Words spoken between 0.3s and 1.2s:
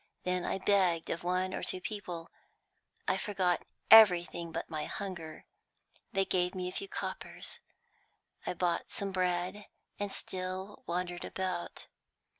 I begged